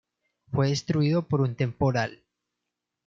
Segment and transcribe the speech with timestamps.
[0.51, 2.23] Fue destruido por un temporal.